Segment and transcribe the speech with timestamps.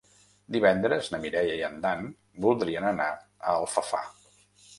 [0.53, 2.09] Divendres na Mireia i en Dan
[2.47, 4.03] voldrien anar a Alfafar.